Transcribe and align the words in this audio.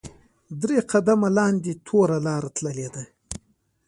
درې 0.61 0.77
قدمه 0.91 1.29
لاندې 1.37 1.71
توره 1.85 2.17
لاره 2.27 2.49
تللې 2.55 2.87
ده. 2.93 3.03